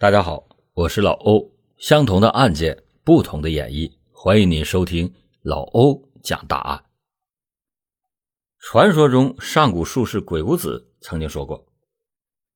[0.00, 1.52] 大家好，我是老欧。
[1.76, 6.84] 相同的案件，不同的演绎，欢迎您收听老欧讲大案。
[8.60, 11.66] 传说中，上古术士鬼谷子曾经说过：“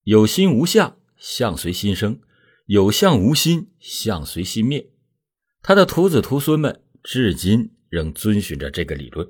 [0.06, 2.20] 有心无相，相随心生；
[2.66, 4.92] 有相无心，相随心灭。”
[5.62, 9.28] 他的徒子徒孙们至今仍遵循着这个理论。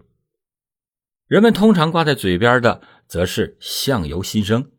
[1.28, 4.70] 人们通常挂在嘴边的，则是“相由心生”，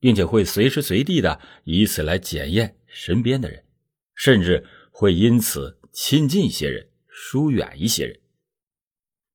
[0.00, 2.76] 并且会随时随地的以此来检验。
[2.88, 3.64] 身边的人，
[4.14, 8.18] 甚至会因此亲近一些人，疏远一些人。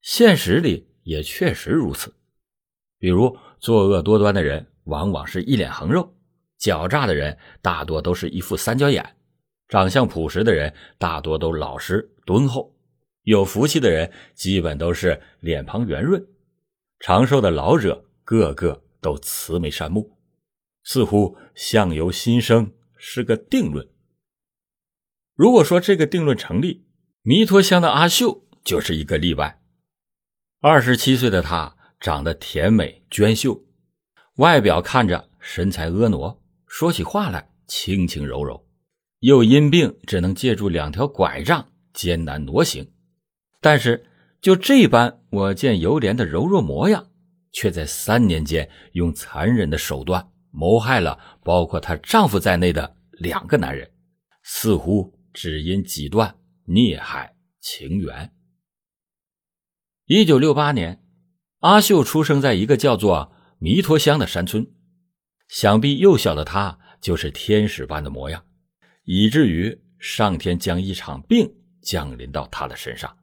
[0.01, 2.13] 现实里也确实如此。
[2.99, 6.13] 比如，作恶多端的人往往是一脸横肉；
[6.59, 9.03] 狡诈的人大多都是一副三角眼；
[9.67, 12.73] 长相朴实的人大多都老实敦厚；
[13.23, 16.21] 有福气的人基本都是脸庞圆润；
[16.99, 20.17] 长寿的老者个个都慈眉善目，
[20.83, 22.71] 似乎相由心生。
[23.05, 23.85] 是个定论。
[25.35, 26.85] 如果说这个定论成立，
[27.21, 29.61] 弥陀乡的阿秀就是一个例外。
[30.61, 33.65] 二十七岁的她长得甜美娟秀，
[34.37, 38.65] 外表看着身材婀娜，说起话来轻轻柔柔，
[39.19, 42.89] 又因病只能借助两条拐杖艰难挪行。
[43.59, 44.05] 但是
[44.39, 47.11] 就这般我见犹怜的柔弱模样，
[47.51, 50.29] 却在三年间用残忍的手段。
[50.55, 53.89] 谋害了包括她丈夫在内的两个男人，
[54.43, 56.35] 似乎只因几段
[56.65, 58.33] 孽海情缘。
[60.07, 61.01] 一九六八年，
[61.59, 64.67] 阿秀出生在一个叫做弥陀乡的山村，
[65.47, 68.43] 想必幼小的她就是天使般的模样，
[69.05, 71.49] 以至于上天将一场病
[71.81, 73.17] 降临到她的身上。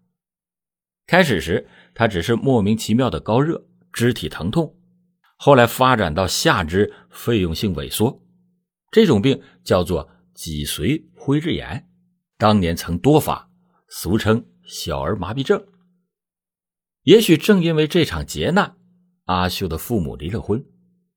[1.07, 4.75] 开始时，她只是莫名其妙的高热、肢体疼痛。
[5.37, 8.20] 后来发展到下肢费用性萎缩，
[8.91, 11.89] 这种病叫做脊髓灰质炎，
[12.37, 13.51] 当年曾多发，
[13.89, 15.65] 俗称小儿麻痹症。
[17.03, 18.77] 也许正因为这场劫难，
[19.25, 20.65] 阿秀的父母离了婚，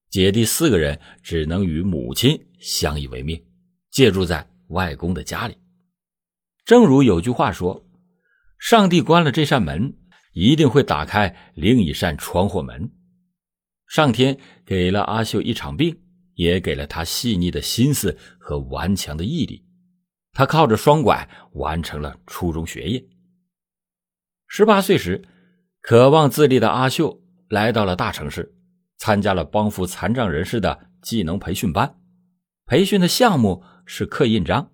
[0.09, 3.44] 姐弟四个人只能与母亲相依为命，
[3.90, 5.58] 借住在外公的家里。
[6.66, 7.86] 正如有句话说
[8.59, 9.97] ：“上帝关了这扇门，
[10.34, 12.92] 一定会打开另一扇窗户门。”
[13.90, 16.03] 上天给了阿秀一场病，
[16.36, 19.64] 也给了他细腻的心思和顽强的毅力。
[20.34, 23.04] 他靠着双拐完成了初中学业。
[24.48, 25.24] 十八岁时，
[25.82, 28.56] 渴望自立的阿秀来到了大城市，
[28.98, 32.00] 参加了帮扶残障人士的技能培训班。
[32.66, 34.72] 培训的项目是刻印章。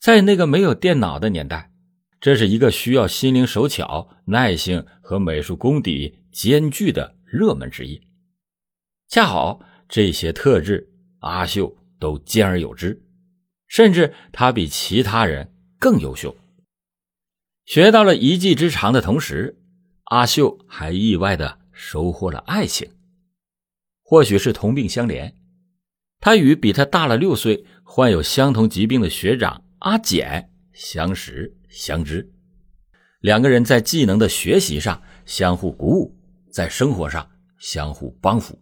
[0.00, 1.72] 在那个没有电脑的年代，
[2.20, 7.16] 这是一个需要心灵手巧、耐性和美术功底兼具的。
[7.30, 8.00] 热门职业，
[9.06, 10.88] 恰好这些特质，
[11.20, 13.02] 阿秀都兼而有之，
[13.66, 16.36] 甚至他比其他人更优秀。
[17.64, 19.58] 学到了一技之长的同时，
[20.04, 22.88] 阿秀还意外的收获了爱情。
[24.02, 25.34] 或许是同病相怜，
[26.20, 32.30] 他与比他大了六岁、患有相同疾病的学长阿简相识相知，
[33.20, 36.14] 两个人在技能的学习上相互鼓舞。
[36.50, 38.58] 在生活上相互帮扶，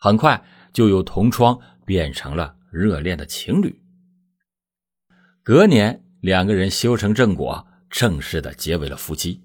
[0.00, 3.80] 很快就由同窗变成了热恋的情侣。
[5.42, 9.42] 隔年，两个人修成正果，正式的结为了夫妻。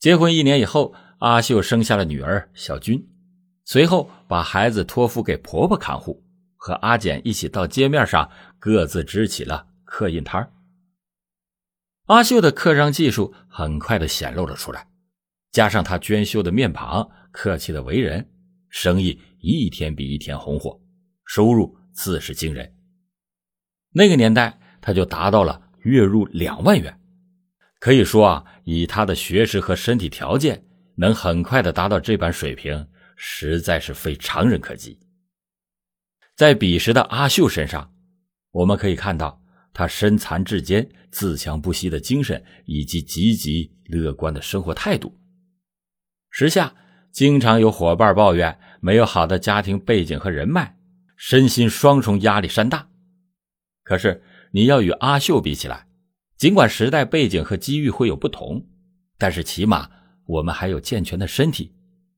[0.00, 3.08] 结婚一年以后，阿秀生下了女儿小军，
[3.64, 6.24] 随后把孩子托付给婆婆看护，
[6.56, 10.52] 和阿简一起到街面上各自支起了刻印摊
[12.06, 14.88] 阿秀的刻章技术很快的显露了出来。
[15.52, 18.28] 加上他娟秀的面庞、客气的为人，
[18.70, 20.80] 生意一天比一天红火，
[21.26, 22.72] 收入自是惊人。
[23.92, 26.98] 那个年代，他就达到了月入两万元，
[27.80, 30.64] 可以说啊，以他的学识和身体条件，
[30.96, 34.98] 能很快的达到这般水平，实在是非常人可及。
[36.36, 37.92] 在彼时的阿秀身上，
[38.52, 39.42] 我们可以看到
[39.74, 45.18] 他身残志坚、自强不息的精神，以及积极乐观的生活态度。
[46.30, 46.74] 时下
[47.10, 50.76] 经常有伙伴抱怨没有好的家庭背景和人脉，
[51.16, 52.88] 身心双重压力山大。
[53.84, 54.22] 可是
[54.52, 55.86] 你要与阿秀比起来，
[56.36, 58.66] 尽管时代背景和机遇会有不同，
[59.18, 59.90] 但是起码
[60.26, 61.74] 我们还有健全的身体。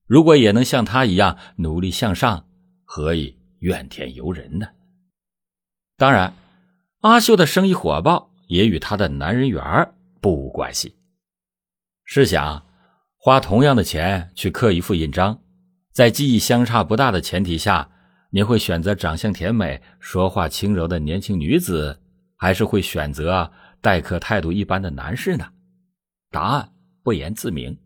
[0.06, 2.47] 如果也能像他一样努力向上，
[2.85, 4.67] 何以怨天尤人呢？
[5.97, 6.35] 当然，
[7.00, 9.62] 阿秀的生意火爆也与她的男人缘
[10.20, 10.94] 不无关系。
[12.05, 12.67] 试想。
[13.25, 15.42] 花同样的钱去刻一副印章，
[15.93, 17.91] 在记忆相差不大的前提下，
[18.31, 22.00] 你会选择长相甜美、说话轻柔的年轻女子，
[22.37, 23.53] 还是会选择
[23.83, 25.53] 待客态度一般的男士呢？
[26.31, 26.73] 答案
[27.03, 27.79] 不言自明。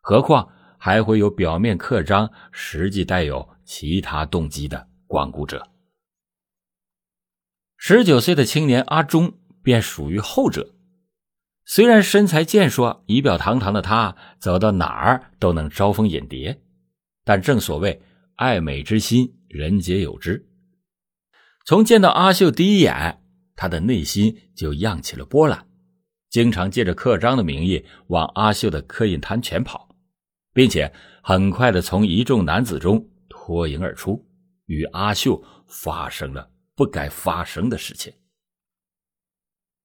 [0.00, 5.68] 何况还会有表面刻章，实际带有其他动机的光顾者。
[7.76, 10.74] 十九岁的青年阿忠便属于后者。
[11.66, 16.61] 虽然身材健硕、仪表堂堂的他，走到哪儿都能招蜂引蝶，
[17.24, 18.00] 但正所谓
[18.36, 20.48] 爱美之心，人皆有之。
[21.64, 23.22] 从见到阿秀第一眼，
[23.54, 25.66] 他的内心就漾起了波澜，
[26.30, 29.94] 经常借着刻章的名义往阿秀的刻印摊前跑，
[30.52, 30.92] 并且
[31.22, 34.26] 很快的从一众男子中脱颖而出，
[34.66, 38.12] 与阿秀发生了不该发生的事情。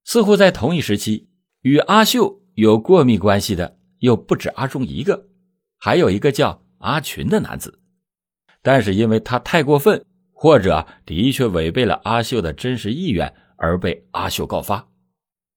[0.04, 1.26] 似乎在同一时期。
[1.62, 5.28] 与阿秀有过密关系的又不止阿忠一个，
[5.76, 7.78] 还有一个叫阿群的男子，
[8.62, 14.88] 但是因为他太过分，或者的确违背了阿秀的真实意愿，而被阿秀告发。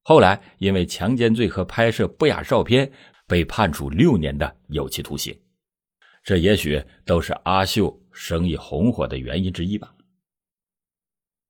[0.04, 2.92] 后来因为强奸罪和拍摄不雅照片，
[3.28, 5.38] 被判处六年的有期徒刑。
[6.24, 9.94] 这也许都是阿秀生意红火的原因之一吧。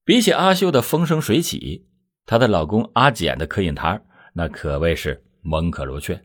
[0.03, 1.87] 比起阿秀的风生水起，
[2.25, 4.03] 她的老公阿简的刻印摊
[4.33, 6.21] 那可谓是门可罗雀，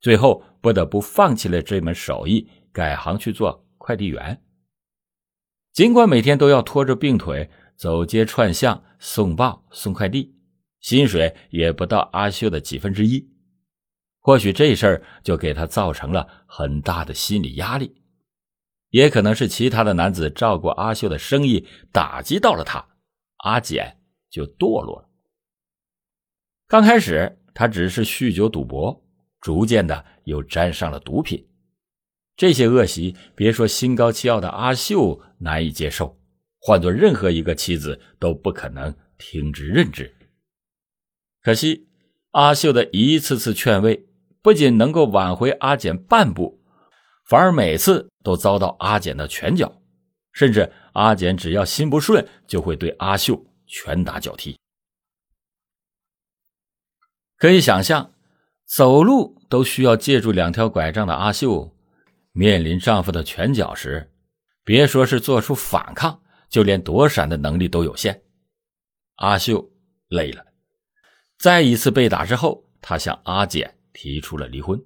[0.00, 2.48] 最后不得不放弃了这门手艺，
[2.78, 4.40] 改行去做快递员。
[5.72, 10.36] 尽管每天都要拖着病腿走街串巷送报送快递，
[10.78, 13.28] 薪水也不到阿秀的几分之一。
[14.20, 18.00] 或许这事儿就给他造成了很大的心理压力，
[18.90, 22.86] 也可能是其他的男子照顾阿秀的生意打击到了他，
[23.38, 23.98] 阿简
[24.30, 25.08] 就堕落了。
[26.68, 27.34] 刚开始。
[27.54, 29.04] 他只是酗酒赌博，
[29.40, 31.44] 逐渐的又沾上了毒品。
[32.38, 36.16] 这些恶习，别说心高气傲的阿秀难以接受，
[36.60, 40.16] 换做任何一个妻子都不可能听之任之。
[41.42, 41.88] 可惜，
[42.30, 44.06] 阿秀的一次次劝慰，
[44.40, 46.62] 不仅能够挽回阿简半步，
[47.26, 49.82] 反而每次都遭到阿简的拳脚，
[50.30, 54.56] 甚至阿简只要心不顺，就会对阿秀拳打脚踢。
[57.36, 58.12] 可以想象，
[58.64, 61.74] 走路都需要借助两条拐杖的阿秀，
[62.38, 64.12] 面临丈夫的拳脚时，
[64.62, 68.22] 别说是做出反抗，就连躲闪的能力都有限。
[69.16, 69.68] 阿秀
[70.06, 70.46] 累了，
[71.36, 74.80] 再一次被打之后，她向阿简提出了离婚。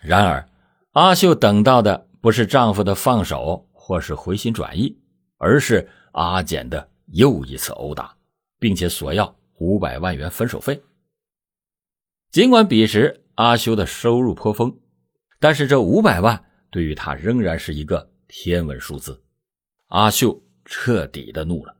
[0.00, 0.48] 然而，
[0.92, 4.96] 阿秀等到的不是丈夫的放手或是回心转意，
[5.38, 8.16] 而是阿简的又一次殴打，
[8.60, 10.80] 并且索要五百万元分手费。
[12.30, 14.78] 尽管彼时阿修的收入颇丰，
[15.38, 19.22] 但是这五百万对于他仍然是一个天文数字。
[19.88, 21.76] 阿秀彻底的怒了。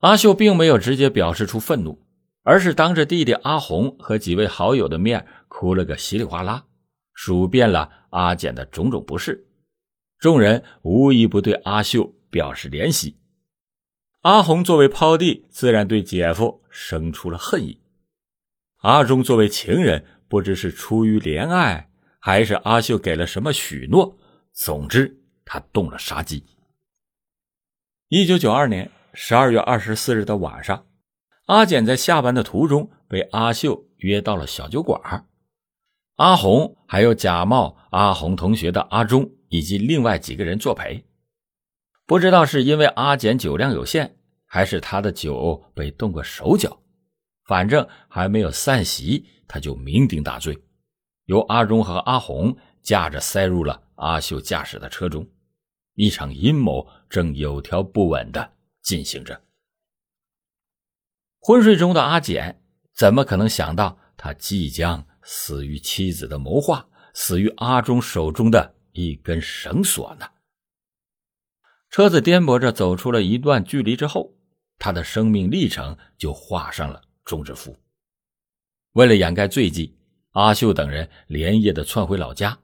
[0.00, 2.06] 阿秀并没有直接表示出愤怒，
[2.42, 6.66] 而是当着弟弟阿红和几位好友的面哭了个稀里哗啦，
[7.14, 9.46] 数遍了阿简的种种不是。
[10.18, 13.18] 众人无一不对阿秀表示怜惜。
[14.20, 17.80] 阿红作为胞弟，自然对姐夫生出了恨意。
[18.78, 24.18] 阿忠作为情人，不知是出于怜爱，还是阿秀给了什么许诺，
[24.52, 26.44] 总之他动了杀机。
[28.08, 30.86] 一九九二年十二月二十四日的晚上，
[31.46, 35.26] 阿简在下班的途中被阿秀约到了小酒馆，
[36.16, 41.04] 阿红还有假冒阿红同学的阿忠以及另外几个人作陪。
[42.06, 44.16] 不知道是因为阿简酒量有限，
[44.46, 46.83] 还是他的酒被动过手脚。
[47.44, 50.58] 反正还没有散席，他就酩酊大醉，
[51.26, 55.28] 由阿忠和阿红驾着塞入了阿秀驾驶的车中，
[55.94, 59.42] 一场阴谋正有条不紊的进行着。
[61.40, 62.62] 昏睡中的阿简
[62.94, 70.26] 怎么可能想到他即将死于妻子的谋划，死于阿忠手中的一根绳索呢？
[71.90, 74.34] 车子颠簸着走出了一段距离之后，
[74.78, 77.02] 他的生命历程就画上了。
[77.24, 77.76] 终止符。
[78.92, 79.98] 为了掩盖罪迹，
[80.32, 82.58] 阿秀等人连夜的窜回老家，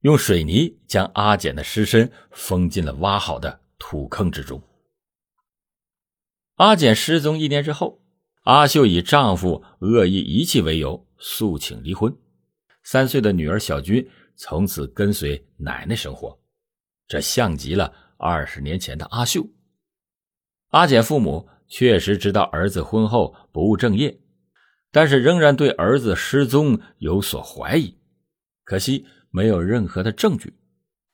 [0.00, 4.62] 用水泥将阿简的尸身封进了挖好的土坑之中。
[6.56, 8.02] 阿简失踪一年之后，
[8.44, 12.16] 阿秀以丈夫恶意遗弃为由诉请离婚，
[12.82, 16.38] 三岁的女儿小军从此跟随奶奶生活，
[17.06, 19.46] 这像极了二十年前的阿秀。
[20.68, 21.48] 阿简父母。
[21.76, 24.16] 确实知道儿子婚后不务正业，
[24.92, 27.92] 但是仍然对儿子失踪有所怀疑。
[28.62, 30.54] 可惜没有任何的证据，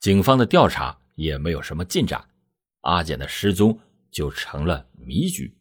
[0.01, 2.23] 警方的调查也没有什么进展，
[2.83, 5.57] 阿简的失踪就成了谜局。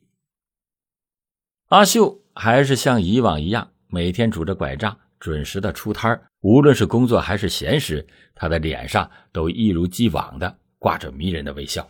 [1.69, 11.89] 阿秀还是像以往一样，每天拄着拐杖，准时的出摊无论是工作还是闲时，他的脸上都一如既往的挂着迷人的微笑。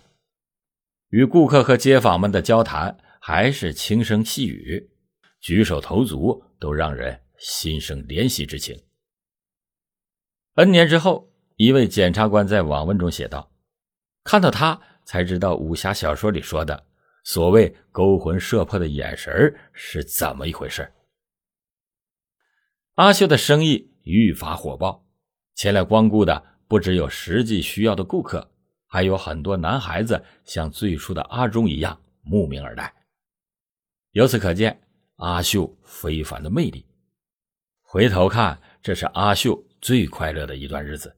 [1.09, 4.91] 与顾客和街坊们的交谈还是轻声细语，
[5.39, 8.77] 举手投足都让人心生怜惜之情。
[10.55, 13.51] N 年之后，一位检察官在网文中写道
[14.23, 16.85] ：“看到他，才知道武侠小说里说的
[17.23, 20.91] 所谓勾魂摄魄的眼神是怎么一回事。”
[22.95, 25.07] 阿秀的生意愈发火爆，
[25.55, 28.51] 前来光顾的不只有实际需要的顾客，
[28.91, 32.91] 还有很多男孩子像最初的阿忠一样慕名而来。
[34.11, 34.81] 由此可见，
[35.17, 36.83] 阿秀非凡的魅力。
[37.81, 41.15] 回头看，这是阿秀最快乐的一段日子，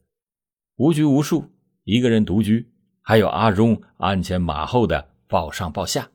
[0.75, 1.49] 无拘无束，
[1.85, 2.69] 一个人独居，
[3.01, 6.11] 还有阿忠鞍前马后的抱上抱下。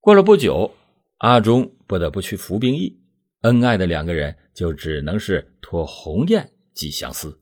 [0.00, 0.74] 过了不久，
[1.18, 3.00] 阿忠不得不去服兵役。
[3.42, 7.41] 恩爱的两个人就只能是托鸿雁寄相思。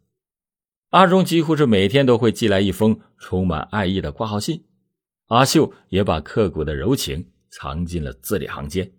[0.90, 4.64] 阿忠几乎是每天都会寄来一封充满爱意的挂号信，
[5.26, 8.92] 阿秀也把刻骨的柔情藏进了字里行间。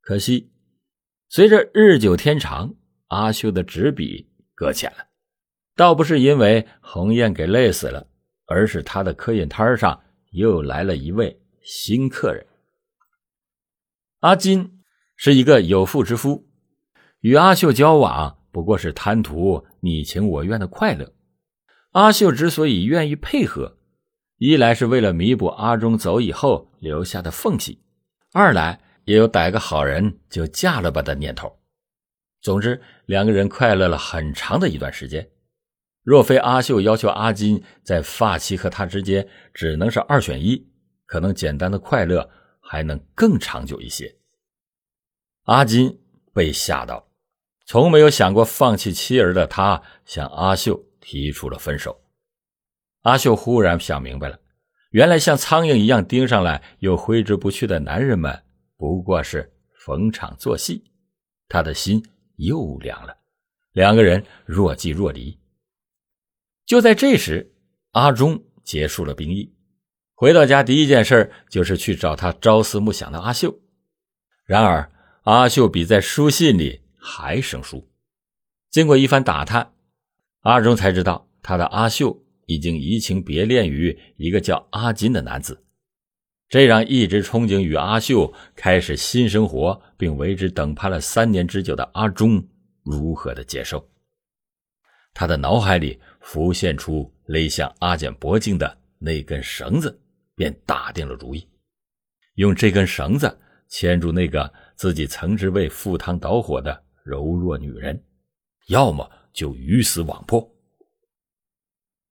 [0.00, 0.50] 可惜，
[1.28, 2.74] 随着日久天长，
[3.08, 5.06] 阿秀的纸笔搁浅了。
[5.74, 8.08] 倒不是因为鸿雁给累死了，
[8.46, 12.46] 而是他的刻印摊上又来了一位新客人——
[14.20, 14.72] 阿金。
[15.18, 16.46] 是一个有妇之夫，
[17.20, 21.12] 与阿秀交往不过是贪图你情我愿的快乐。
[21.90, 23.76] 阿秀之所以愿意配合，
[24.38, 27.82] 一来是为了弥补阿忠走以后留下的缝隙，
[28.32, 31.54] 二来也有逮个好人就嫁了吧的念头。
[32.40, 35.28] 总之，两个人快乐了很长的一段时间。
[36.02, 40.66] 若非阿秀要求阿金在发妻和他之间只能是二选一，
[41.04, 42.26] 可能简单的快乐
[42.62, 44.16] 还能更长久一些。
[45.42, 46.00] 阿金
[46.32, 47.06] 被吓到，
[47.66, 52.00] 从没有想过放弃妻儿的他，向阿秀提出了分手。
[53.02, 54.38] 阿秀忽然想明白了，
[54.90, 58.44] 原来像苍蝇一样盯上来又挥之不去的男人们，
[58.76, 60.84] 不过是逢场作戏。
[61.48, 62.04] 他的心
[62.36, 63.16] 又凉了，
[63.72, 65.38] 两个人若即若离。
[66.64, 67.52] 就在这时，
[67.92, 69.54] 阿忠结束了兵役，
[70.14, 73.58] 回到家第一件事就是去找他朝思暮想的阿秀。
[74.44, 74.92] 然而。
[75.26, 77.88] 阿秀比在书信里还生疏。
[78.68, 79.72] 经过一番打探，
[80.40, 85.64] 阿忠才知道他的阿秀已经移情别恋于一个叫阿金的男子，
[86.48, 92.44] 这让一直憧憬与阿秀开始新生活并为之等盼了三年之久的阿忠
[92.82, 93.88] 如何的接受？
[95.14, 99.96] 他的脑海里浮现出勒向阿简脖颈的那根绳子，
[100.34, 101.48] 便打定了主意，
[102.34, 104.52] 用这根绳子牵住那个。
[104.76, 108.04] 自己曾是为赴汤蹈火的柔弱女人，
[108.66, 110.52] 要么就鱼死网破。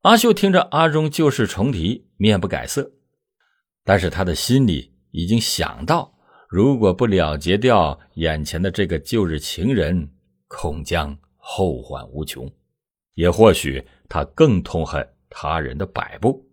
[0.03, 2.89] 阿秀听着阿忠旧事重提，面不改色，
[3.83, 10.09] 但是他的心里已经想到，如果不了结掉眼前的这个旧日情人，
[10.47, 12.49] 恐将后患无穷。
[13.15, 16.45] 也或许他更痛恨他人的摆布。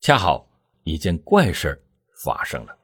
[0.00, 0.48] 恰好
[0.84, 1.84] 一件怪事
[2.24, 2.78] 发生了。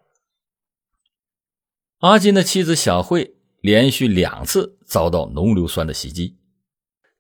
[1.99, 6.37] 阿金的妻子小慧连续两次遭到浓硫酸的袭击，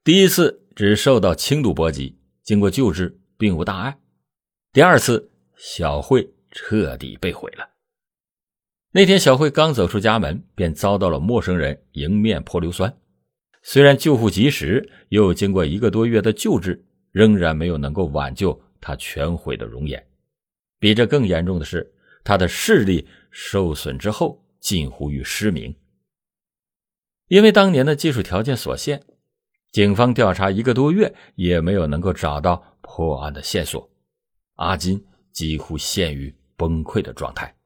[0.02, 3.92] 第一次只受到轻度波及，经过救治并无大碍；
[4.72, 7.70] 第二次，小慧彻底被毁了。
[8.90, 12.92] 那天，小慧刚走出家门，便遭到了陌生人迎面泼硫酸。
[13.62, 20.04] 虽然救护及时，又经过一个多月的救治，仍然没有能够挽救她全毁的容颜。
[20.80, 21.94] 比这更严重的是，
[22.24, 24.40] 她的视力受损之后。
[24.62, 25.74] 近乎于失明，
[27.32, 29.02] 因为当年的技术条件所限，
[29.70, 33.90] 警方调查一个多月也没有能够找到破案的线索，
[34.56, 37.56] 阿金几乎陷于崩溃的状态。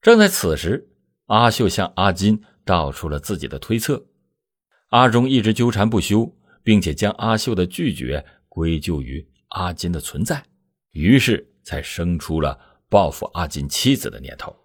[0.00, 0.88] 正在此时，
[1.26, 4.06] 阿秀向阿金道出了自己的推测，
[4.88, 10.42] 阿忠一直纠缠不休，并且将阿秀的拒绝归咎于阿金的存在，
[10.92, 14.56] 于是才生出了报复阿金妻子的念头。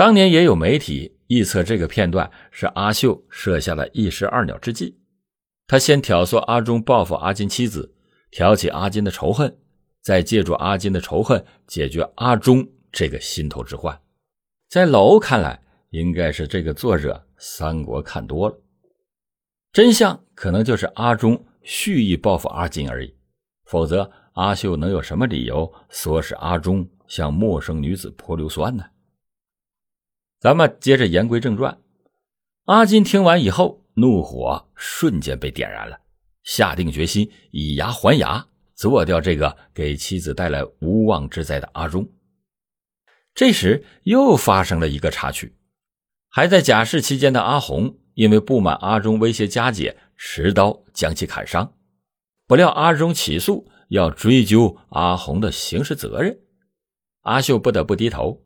[0.00, 4.98] 当年也有媒体臆测，这个片段是阿秀设下了一石二鸟之计。
[5.66, 7.94] 他先挑唆阿忠报复阿金妻子，
[8.30, 9.54] 挑起阿金的仇恨，
[10.00, 14.00] 再借助阿金的仇恨解决阿忠这个心头之患。
[14.70, 18.58] 在老欧看来，应该是这个作者三国看多了，
[19.70, 23.14] 真相可能就是阿忠蓄意报复阿金而已，
[23.66, 28.82] 否则阿秀能有什么理由唆使阿忠向陌生女子泼硫酸呢？
[30.40, 31.78] 咱们接着言归正传，
[32.64, 36.00] 阿金听完以后，怒火瞬间被点燃了，
[36.44, 42.08] 下定决心以牙还牙，做掉这个给妻子带来无妄之灾的阿忠。
[43.34, 45.54] 这时又发生了一个插曲，
[46.30, 51.74] 还在假释期间的阿红，因为不满阿忠威胁佳姐，持刀将其砍伤。
[52.46, 56.40] 不料阿忠起诉，要追究阿红的刑事责任，
[57.24, 58.42] 阿秀不得不低头。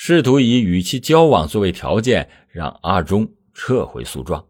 [0.00, 4.46] 试图以与其交往作为条件，让阿忠撤回诉状，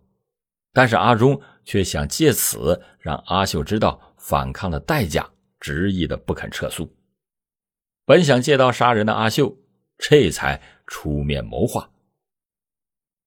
[0.74, 5.26] 但是阿忠却想借此让阿秀知道反抗的代价，
[5.58, 6.94] 执意的不肯撤诉。
[8.04, 9.56] 本想借刀杀人的阿秀，
[9.96, 11.90] 这才出面谋划。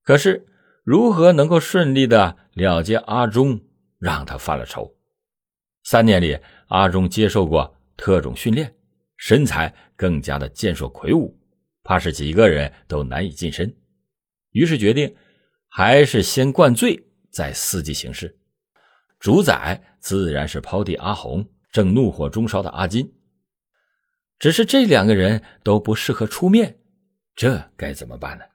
[0.04, 0.46] 可是，
[0.84, 3.60] 如何能够顺利的了结阿忠，
[3.98, 4.96] 让他犯了愁。
[5.84, 6.38] 三年里，
[6.68, 8.76] 阿忠接受过特种训练，
[9.18, 11.36] 身材更加的健硕魁梧。
[11.84, 13.76] 怕是几个人都难以近身，
[14.52, 15.16] 于是决定
[15.68, 18.38] 还是先灌醉，再伺机行事。
[19.20, 23.14] 主宰自然是抛弃阿红，正怒火中烧的阿金。
[24.40, 26.80] 只是这两个人都不适合出面，
[27.36, 28.46] 这该怎么办呢？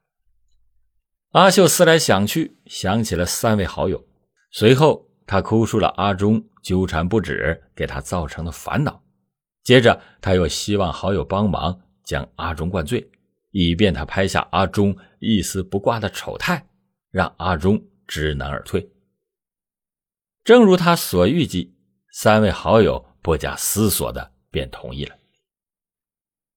[1.31, 4.05] 阿秀思来想去，想起了三位好友，
[4.51, 9.03] 随后他哭诉了阿忠纠缠不止给他造成的烦恼。
[9.63, 13.09] 接着他又希望好友帮忙将阿忠灌醉。
[13.59, 16.69] 以便他拍下阿忠一丝不挂的丑态，
[17.11, 18.87] 让阿忠知难而退。
[20.45, 21.75] 正如他所预计，
[22.13, 25.17] 三位好友不假思索的便同意了。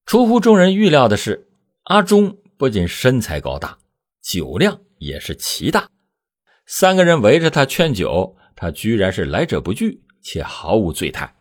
[0.05, 1.47] 出乎众人预料的是，
[1.83, 3.79] 阿忠不仅身材高大，
[4.21, 5.89] 酒量也是奇大。
[6.65, 11.33] 三个人围着他劝酒，他居然是来者不拒，且毫无醉态。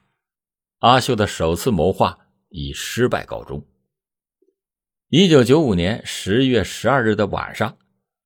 [0.79, 2.17] 阿秀的首次谋划
[2.51, 3.67] 以失败告终。
[5.11, 7.79] 一九九五年十月十二日的晚上，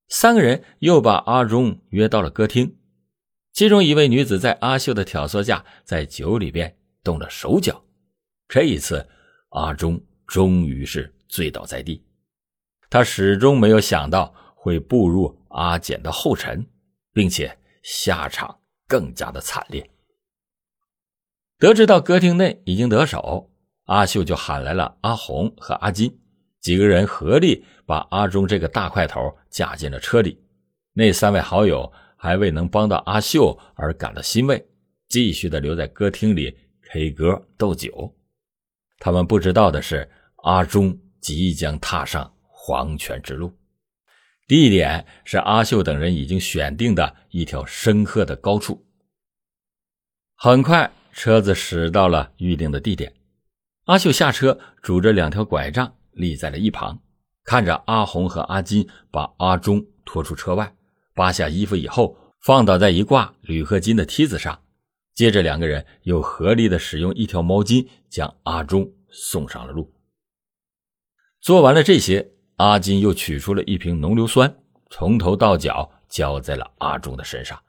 [0.08, 2.76] 三个人又把阿忠约到了歌厅。
[3.52, 7.84] 其中一位女子在阿秀的挑唆下，在酒里边动了手脚。
[8.48, 9.08] 这一次，
[9.50, 12.04] 阿忠终于是醉倒在地。
[12.90, 16.66] 他始终没有想到会步入阿简的后尘，
[17.12, 19.88] 并且下场更加的惨烈。
[21.60, 23.52] 得知到歌厅内已经得手，
[23.84, 26.18] 阿秀就喊来了阿红和阿金。
[26.62, 30.40] 几个人合力把阿忠这个大块头架进了车里，
[30.92, 34.64] 那三位好友还未能帮到阿秀而感到欣慰，
[35.08, 38.16] 继续的留在歌厅里 K 歌斗酒。
[39.00, 40.08] 他们不知道的是，
[40.44, 43.52] 阿忠即将踏上黄泉之路，
[44.46, 48.86] 地点是阿秀等人已经选定的一条深壑的高处。
[50.36, 53.12] 很快，车子驶到了预定的地点，
[53.86, 55.92] 阿秀下车，拄着两条拐杖。
[56.12, 56.98] 立在了一旁，
[57.44, 60.74] 看着阿红和阿金把阿忠拖出车外，
[61.14, 64.60] 扒下衣服以后放倒在一挂铝合金的梯子上，
[65.14, 69.92] 接着两个人又合力的使用一条毛巾将阿忠送上了路。
[71.40, 74.54] 做完了这些，阿金又取出了一瓶浓硫酸，
[74.90, 77.60] 从头到脚浇在了阿忠的身上，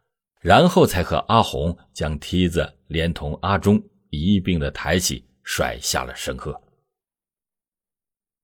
[0.41, 6.55] 然后才和阿红将梯子连同阿忠一并的抬起，甩下了深河。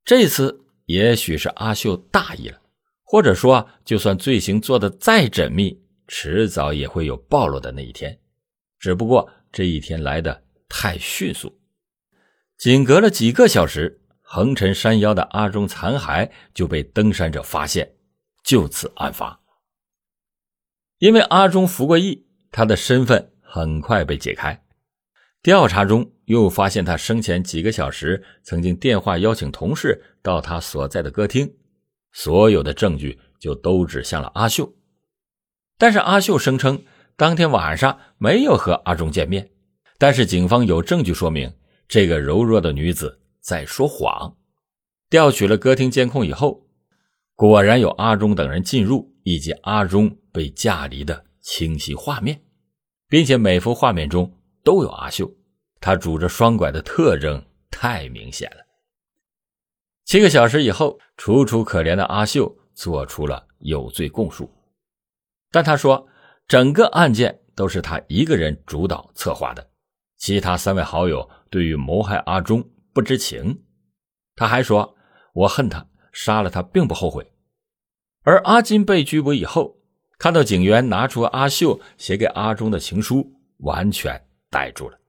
[0.10, 2.60] 这次也许是阿秀大意了，
[3.04, 8.20] 或者说，就算罪行做得再缜密，迟早也会有暴露的那一天。
[8.80, 11.60] 只不过这一天来的太迅速，
[12.58, 17.94] 仅隔了几个小时，横陈山腰的阿忠残骸就被登山者发现，
[18.44, 19.40] 就此案发。
[20.98, 24.60] 因为阿忠服过役，他的身份很快被解开。
[25.42, 31.56] 调查中又发现，他生前几个小时曾经电话邀请同事到他所在的歌厅，
[32.12, 34.74] 所有的证据就都指向了阿秀。
[35.78, 36.84] 但是阿秀声称
[37.16, 39.50] 当天晚上没有和阿忠见面，
[39.98, 41.54] 但是警方有证据说明
[41.88, 44.36] 这个柔弱的女子在说谎。
[45.10, 46.68] 调取了歌厅监控以后，
[47.34, 52.42] 果然有阿忠等人进入以及阿忠被架离的清晰画面，
[53.08, 54.36] 并且每幅画面中。
[54.64, 55.32] 都有阿秀，
[55.80, 58.58] 他拄着双拐的特征太明显了。
[60.06, 64.52] 七个小时以后，楚楚可怜的阿秀做出了有罪供述，
[65.52, 66.08] 但他说
[66.48, 69.70] 整个案件都是他一个人主导策划的，
[70.18, 73.64] 其他三位好友对于谋害阿忠不知情。
[74.36, 74.96] 他还说
[75.34, 77.32] ：“我恨他，杀了他并不后悔。”
[78.24, 79.78] 而阿金被拘捕以后，
[80.18, 83.36] 看到警员拿出阿秀写给阿忠的情书。
[83.60, 85.00] 完全呆住了。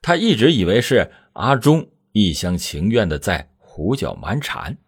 [0.00, 4.78] 他一直以为是阿忠一厢情愿的在胡搅蛮缠。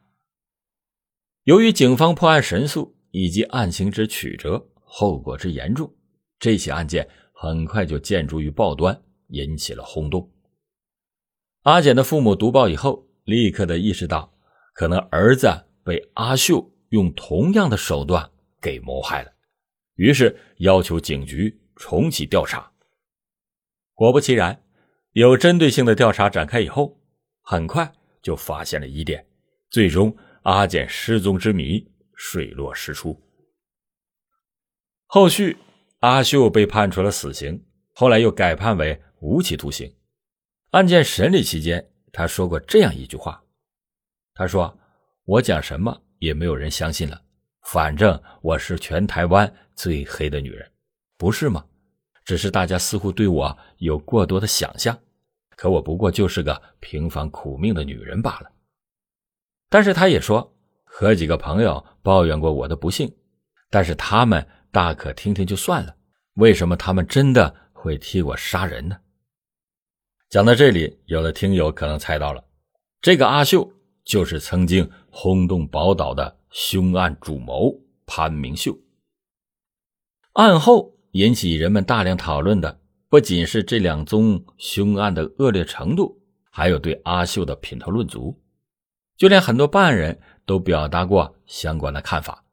[1.44, 5.92] 由于警方破案神速以及案情之曲折，后果之严重，
[6.38, 10.30] 这起案件很快就见诸于报端，引起了轰动。
[11.62, 14.32] 阿简的父母读报以后，立刻的意识到，
[14.74, 15.48] 可能儿子
[15.82, 19.32] 被阿秀用同样的手段给谋害了，
[19.96, 22.70] 于是要求警局重启调查。
[24.00, 24.62] 果不其然，
[25.12, 26.98] 有针对性的调查展开以后，
[27.42, 29.26] 很快就发现了疑点，
[29.68, 30.16] 最终。
[30.44, 33.20] 阿简失踪之谜水落石出。
[35.04, 35.54] 后续，
[35.98, 39.94] 阿秀被判处了死刑，后来又改判为无期徒刑。
[40.70, 43.44] 案件审理期间，他说过这样一句话
[44.32, 44.74] ：“他说
[45.26, 47.20] 我讲什么也没有人相信了，
[47.66, 50.66] 反正我是全台湾最黑的女人，
[51.18, 51.66] 不是吗？
[52.30, 54.96] 只是大家似乎对我有过多的想象，
[55.56, 58.52] 可我不过就是个平凡苦命的女人罢了。”
[59.68, 63.12] 但是他也说，和几个朋友抱怨过我的不幸，
[63.68, 65.96] 但是他们大可听听就算了。
[66.34, 68.96] 为什么他们真的会替我杀人呢？
[70.28, 72.44] 讲到这里，有的听友可能猜到了，
[73.00, 73.68] 这个阿秀
[74.04, 77.74] 就是曾经轰动宝岛的凶案主谋
[78.06, 78.78] 潘明秀。
[80.34, 86.20] 案后引起人们大量讨论的，不仅是这两宗凶案的恶劣程度，
[86.50, 88.40] 还有对阿秀的品头论足。
[89.16, 92.44] 就连很多办案人都表达过相关的看法，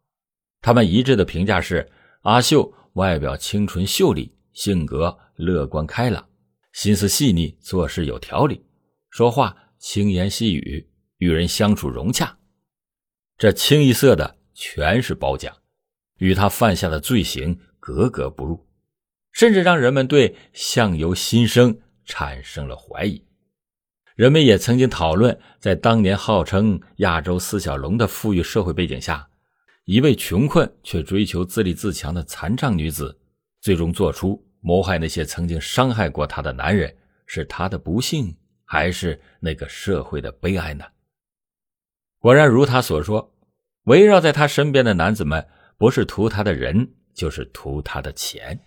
[0.62, 1.90] 他们一致的评价是：
[2.24, 6.28] 阿秀外表清纯秀丽，性格乐观开朗，
[6.74, 8.66] 心思细腻，做事有条理，
[9.12, 10.90] 说话轻言细语，
[11.20, 12.38] 与人相处融洽。
[13.38, 15.56] 这清一色的全是褒奖，
[16.18, 18.68] 与他犯下的罪行格格不入，
[19.32, 23.26] 甚至让人们对相由心生产生了怀疑。
[24.14, 29.30] 人们也曾经讨论，在当年号称亚洲四小龙的富裕社会背景下，
[29.86, 33.18] 一位穷困却追求自立自强的残障女子，
[33.62, 36.94] 最终做出谋害那些曾经伤害过她的男人，
[37.26, 40.84] 是她的不幸，还是那个社会的悲哀呢？
[42.20, 43.34] 果然如他所说，
[43.84, 45.48] 围绕在他身边的男子们，
[45.78, 48.58] 不是图他的人，就是图他的钱。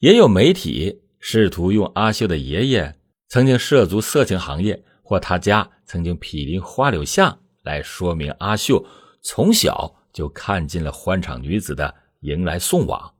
[0.00, 2.98] 也有媒体试图用阿秀的爷爷。
[3.28, 8.86] 曾经涉足色情行业，或他家曾经毗邻花柳巷，来说明阿秀
[9.20, 13.14] 从小就看尽了欢场女子的迎来送往，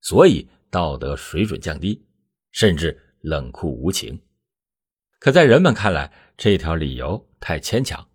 [0.00, 2.04] 所以道德水准降低，
[2.50, 4.20] 甚至冷酷无情。
[5.20, 8.08] 可在人们看来，这条理由太牵强，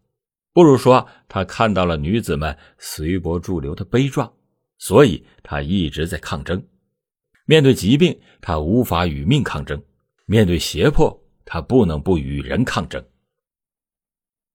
[0.52, 4.34] 不如说他看到了女子们随波逐流的悲壮，
[4.78, 6.66] 所以他一直在抗争。
[7.46, 9.78] 面对疾病，他无法与命抗争；
[10.26, 13.04] 面对胁迫，他不能不与人抗争。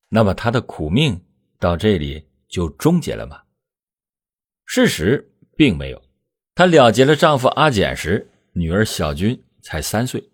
[0.08, 1.18] 那么他的苦命
[1.58, 3.42] 到这里就终结了吗？
[4.66, 6.02] 事实并没有。
[6.54, 10.30] 她了结了丈夫阿简时，女儿小军才三岁。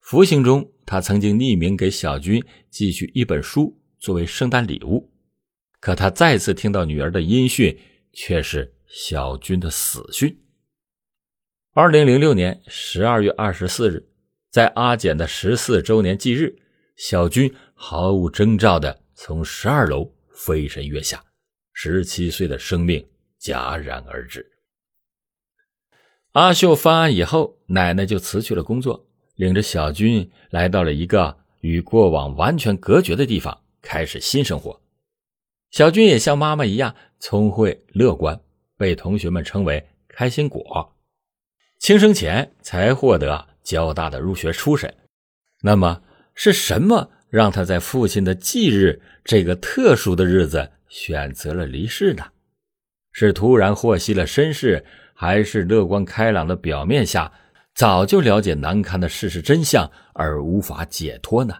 [0.00, 5.12] 服刑中，她曾经匿名给小军寄去一本书作为圣诞礼物。
[5.78, 7.78] 可她再次听到女儿的音讯，
[8.12, 10.40] 却是小军的死讯。
[11.72, 14.08] 二零零六年十二月二十四日。
[14.52, 16.56] 在阿简的十四周年忌日，
[16.94, 21.24] 小军毫无征兆的从十二楼飞身跃下，
[21.72, 23.04] 十七岁的生命
[23.40, 24.48] 戛然而止。
[26.30, 34.80] 阿秀犯案以后，奶奶就辞去了工作，领着小军来到了一个与过往完全隔绝的地方，开始新生活。
[35.72, 38.40] 小军也像妈妈一样聪慧乐观，
[38.76, 40.94] 被同学们称为“开心果”。
[41.78, 43.46] 轻生前才获得。
[43.64, 44.94] 交大的入学初审，
[45.62, 46.02] 那么
[46.34, 52.26] 是什么让他在父亲的忌日这个特殊的日子选择了离世呢？
[53.10, 54.84] 是突然获悉了身世，
[55.14, 57.32] 还是乐观开朗的表面下
[57.74, 61.54] 早就了解难堪的事实真相而无法解脱呢？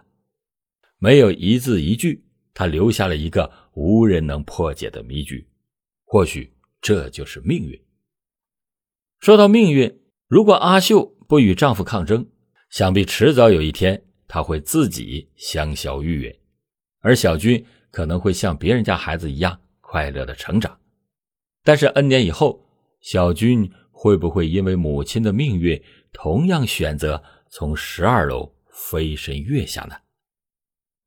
[0.99, 2.23] 没有一字一句，
[2.53, 5.43] 他留下了一个无人能破解的谜局。
[6.03, 6.54] 或许
[6.85, 7.83] 这就是命运。
[9.17, 11.13] 说到命运，如果阿秀。
[11.27, 12.29] 不与丈夫抗争，
[12.69, 16.37] 想必迟早有一天，她会自己香消玉殒，
[16.99, 20.79] 而小军可能会像别人家孩子一样快乐的成长。
[21.63, 22.63] 但是 N 年以后，
[23.01, 25.81] 小军会不会因为母亲的命运，
[26.13, 29.95] 同样选择从十二楼飞身跃下呢？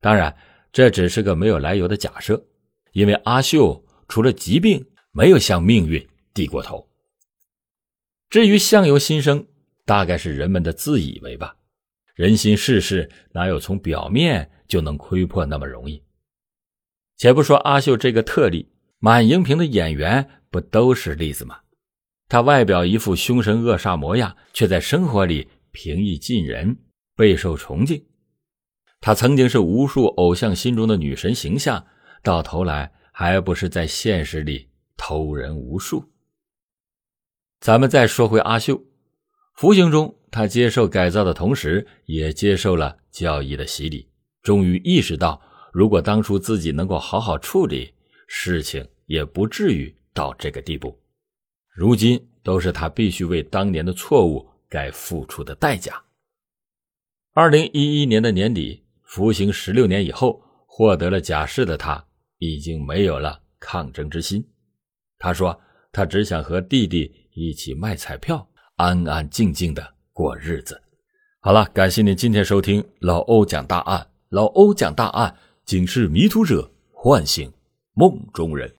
[0.01, 0.37] 当然，
[0.73, 2.45] 这只是个没有来由的假设，
[2.91, 6.89] 因为阿秀除了疾病，没有向命运低过头。
[8.31, 9.47] 至于相由心生。
[9.89, 11.57] 大概是人们的自以为吧。
[12.15, 16.03] 人心世事哪有从表面就能窥破那么容易？
[17.17, 18.69] 且不说阿秀这个特例，
[18.99, 21.61] 满荧屏的演员不都是例子吗？
[22.29, 26.77] 他外表一副凶神恶煞模样，却在生活里平易近人，
[27.17, 28.05] 备受崇敬。
[29.01, 31.87] 他曾经是无数偶像心中的女神形象，
[32.23, 34.68] 到头来还不是在现实里
[34.99, 36.05] 偷人无数？
[37.61, 38.85] 咱们再说回阿秀，
[39.55, 44.07] 服刑中，他接受改造的同时，也接受了教义的洗礼，
[44.43, 45.41] 终于意识到，
[45.73, 47.95] 如果当初自己能够好好处理，
[48.27, 51.01] 事情也不至于到这个地步。
[51.73, 56.03] 如今都是他必须为当年的错误该付出的代价。
[57.33, 62.05] 二零一一年的年底，服刑十六年以后，获得了假释的他，
[62.39, 64.45] 已经没有了抗争之心。
[65.19, 65.59] 他说
[65.93, 70.81] ：“他只想和弟弟一起卖彩票，安安静静的过日子。”
[71.41, 74.07] 好了，感谢您今天收听老欧讲大案。
[74.31, 77.51] 老欧讲大案，警示迷途者，唤醒
[77.95, 78.73] 梦中人。